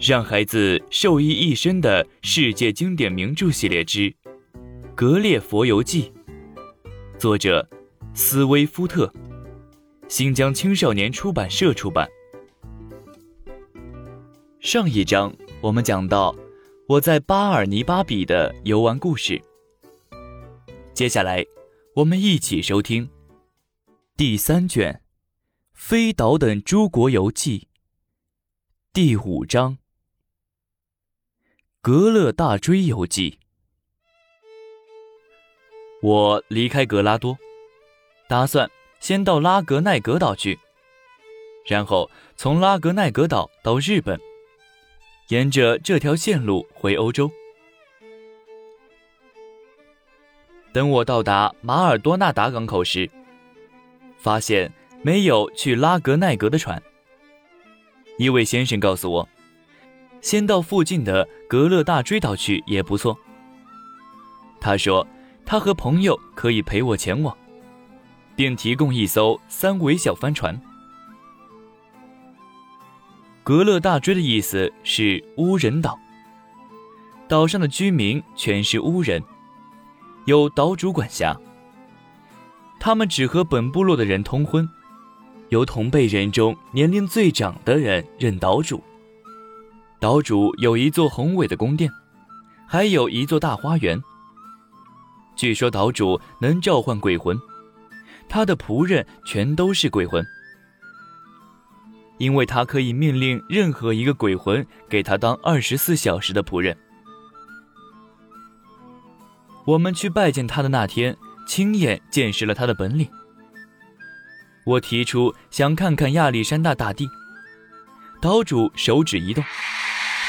[0.00, 4.10] 让孩子受益一生的世界经典名著系列之
[4.94, 6.10] 《格列佛游记》，
[7.18, 7.68] 作者
[8.14, 9.12] 斯威夫特，
[10.08, 12.08] 新疆青少年出版社出版。
[14.60, 15.30] 上一章
[15.60, 16.34] 我们讲到
[16.88, 19.38] 我在巴尔尼巴比的游玩故事，
[20.94, 21.44] 接下来
[21.96, 23.06] 我们一起收听
[24.16, 24.94] 第三卷
[25.74, 27.58] 《飞岛等诸国游记》
[28.94, 29.74] 第五章
[31.82, 33.30] 《格勒大追游记》。
[36.02, 37.38] 我离开格拉多，
[38.28, 40.58] 打算先到拉格奈格岛去，
[41.64, 44.20] 然后从拉格奈格岛到日本。
[45.28, 47.30] 沿着这条线路回欧洲。
[50.74, 53.08] 等我到达马尔多纳达港口时，
[54.18, 54.70] 发现
[55.02, 56.82] 没有去拉格奈格的船。
[58.18, 59.28] 一位先生告诉我，
[60.20, 63.16] 先到附近的格勒大追岛去也不错。
[64.60, 65.06] 他说，
[65.46, 67.36] 他和朋友可以陪我前往，
[68.36, 70.60] 并提供一艘三桅小帆船。
[73.42, 75.98] 格勒大追的意思是巫人岛。
[77.26, 79.22] 岛上的居民全是巫人，
[80.26, 81.36] 由岛主管辖。
[82.78, 84.68] 他们只和本部落的人通婚，
[85.48, 88.82] 由同辈人中年龄最长的人任岛主。
[90.00, 91.92] 岛主有一座宏伟的宫殿，
[92.66, 94.02] 还有一座大花园。
[95.36, 97.38] 据说岛主能召唤鬼魂，
[98.26, 100.24] 他的仆人全都是鬼魂。
[102.16, 106.74] 因为他可以命令任何一个鬼魂给他当二十四小时的仆人。
[109.66, 111.14] 我们去拜见他的那天，
[111.46, 113.06] 亲眼见识了他的本领。
[114.64, 117.06] 我提出想看看亚历山大大帝，
[118.22, 119.44] 岛主手指一动，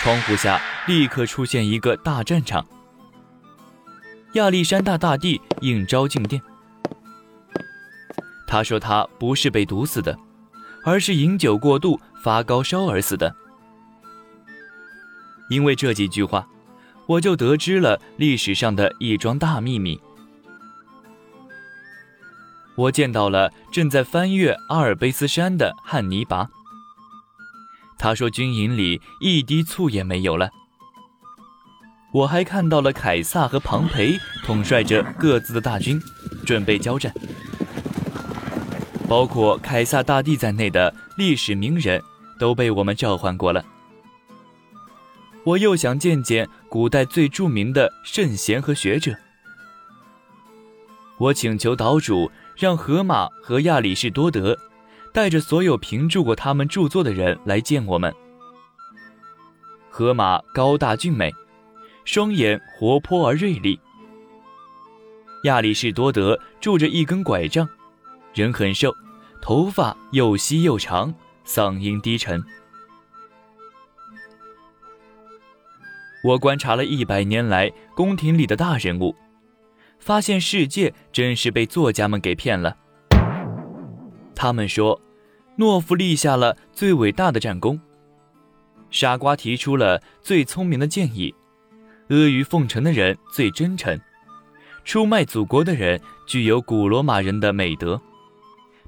[0.00, 2.66] 窗户下立刻出现一个大战场。
[4.34, 6.40] 亚历山大大帝应召进殿，
[8.46, 10.16] 他说他不是被毒死的。
[10.84, 13.34] 而是饮酒过度发高烧而死的。
[15.50, 16.46] 因为这几句话，
[17.08, 20.00] 我就得知了历史上的一桩大秘密。
[22.76, 26.48] 我见到了正在翻越阿尔卑斯山的汉尼拔。
[27.98, 30.50] 他说军营里一滴醋也没有了。
[32.12, 36.00] 我还看到了凯撒和庞培统帅着各自的大军，
[36.46, 37.12] 准备交战。
[39.08, 42.02] 包括凯撒大帝在内的历史名人
[42.38, 43.64] 都被我们召唤过了。
[45.44, 49.14] 我又想见见古代最著名的圣贤和学者。
[51.18, 54.58] 我请求岛主让荷马和亚里士多德
[55.16, 58.14] 带着所有评注过他们著作的人来见我们。
[59.88, 61.32] 河马高大俊美，
[62.04, 63.80] 双眼活泼而锐利。
[65.44, 67.66] 亚里士多德拄着一根拐杖。
[68.34, 68.94] 人很瘦，
[69.40, 71.14] 头发又稀又长，
[71.46, 72.44] 嗓音低沉。
[76.22, 79.16] 我观察了一百年来宫廷里的大人物，
[79.98, 82.76] 发现世界真是被作家们给骗了。
[84.34, 85.00] 他们说，
[85.58, 87.80] 懦夫立下了最伟大的战功，
[88.90, 91.34] 傻瓜提出了最聪明的建议，
[92.08, 93.98] 阿谀奉承的人最真诚，
[94.84, 98.00] 出卖祖国的人具有古罗马人的美德。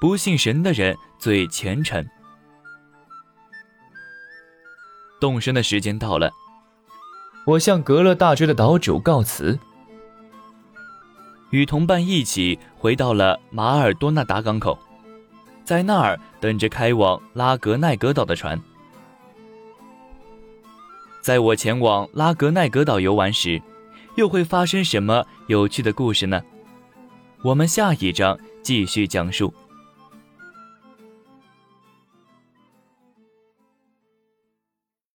[0.00, 2.04] 不信神的人最虔诚。
[5.20, 6.32] 动身的时间到了，
[7.44, 9.58] 我向格勒大追的岛主告辞，
[11.50, 14.76] 与同伴一起回到了马尔多纳达港口，
[15.64, 18.60] 在那儿等着开往拉格奈格岛的船。
[21.20, 23.62] 在我前往拉格奈格岛游玩时，
[24.16, 26.42] 又会发生什么有趣的故事呢？
[27.44, 29.52] 我们下一章继续讲述。